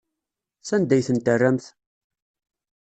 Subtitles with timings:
[0.67, 1.65] Sanda ay ten-terramt?